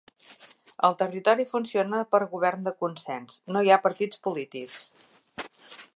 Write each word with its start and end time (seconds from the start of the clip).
El 0.87 0.95
territori 1.01 1.45
funciona 1.51 1.99
per 2.15 2.21
govern 2.33 2.65
de 2.69 2.75
consens; 2.85 3.39
no 3.53 3.65
hi 3.69 3.69
ha 3.77 3.81
partits 3.87 4.23
polítics 4.29 4.83